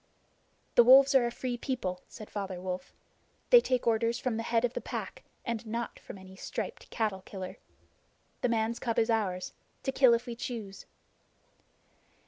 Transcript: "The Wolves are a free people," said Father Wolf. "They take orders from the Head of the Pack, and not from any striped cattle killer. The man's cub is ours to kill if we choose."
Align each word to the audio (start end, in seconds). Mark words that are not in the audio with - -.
"The 0.73 0.83
Wolves 0.83 1.13
are 1.13 1.27
a 1.27 1.31
free 1.31 1.57
people," 1.57 2.01
said 2.07 2.27
Father 2.31 2.59
Wolf. 2.59 2.91
"They 3.51 3.61
take 3.61 3.85
orders 3.85 4.17
from 4.17 4.35
the 4.35 4.41
Head 4.49 4.65
of 4.65 4.73
the 4.73 4.81
Pack, 4.81 5.21
and 5.45 5.63
not 5.67 5.99
from 5.99 6.17
any 6.17 6.35
striped 6.35 6.89
cattle 6.89 7.21
killer. 7.21 7.59
The 8.41 8.49
man's 8.49 8.79
cub 8.79 8.97
is 8.97 9.11
ours 9.11 9.53
to 9.83 9.91
kill 9.91 10.15
if 10.15 10.25
we 10.25 10.35
choose." 10.35 10.87